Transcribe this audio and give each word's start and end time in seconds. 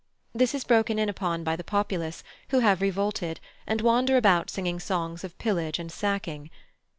This 0.33 0.55
is 0.55 0.63
broken 0.63 0.97
in 0.97 1.09
upon 1.09 1.43
by 1.43 1.55
the 1.55 1.63
populace, 1.63 2.23
who 2.49 2.57
have 2.57 2.81
revolted, 2.81 3.39
and 3.67 3.81
wander 3.81 4.17
about 4.17 4.49
singing 4.49 4.79
songs 4.79 5.23
of 5.23 5.37
pillage 5.37 5.77
and 5.77 5.91
sacking. 5.91 6.49